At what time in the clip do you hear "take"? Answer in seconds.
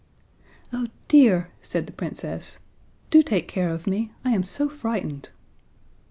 3.21-3.47